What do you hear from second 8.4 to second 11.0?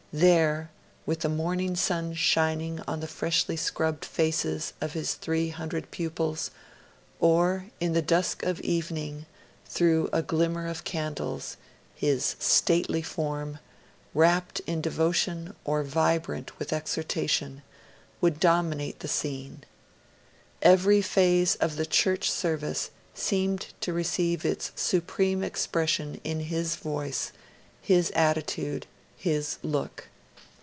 of evening, through a glimmer of